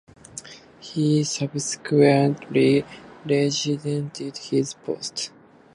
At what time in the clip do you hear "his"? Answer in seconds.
4.17-4.73